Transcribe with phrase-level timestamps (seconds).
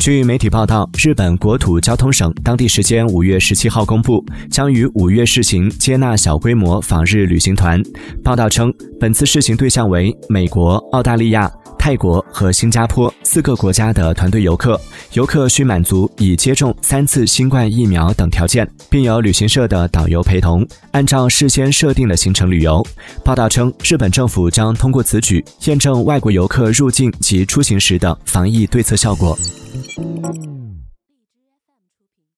[0.00, 7.82] 据媒体报道，日本国土交通省当地时间五月十七号公布，将于五月试行接纳小规模访日旅行团。
[8.24, 14.78] 报道称，本次试行对象为美国、澳大利亚、泰国和新加坡四个国家的团队游客，
[15.14, 22.86] 游客需满足已接种三次新冠疫苗等条件，并有旅行社的导游陪同，按照事先设定的行程旅游。
[23.24, 29.36] 报道称，日本政府将通过此举验证外国游客入境及出行时的防疫对策效果。